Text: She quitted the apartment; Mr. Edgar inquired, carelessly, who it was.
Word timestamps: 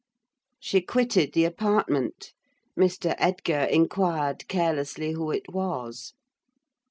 She 0.59 0.81
quitted 0.81 1.33
the 1.33 1.45
apartment; 1.45 2.33
Mr. 2.75 3.13
Edgar 3.19 3.65
inquired, 3.65 4.47
carelessly, 4.47 5.11
who 5.11 5.29
it 5.29 5.47
was. 5.53 6.15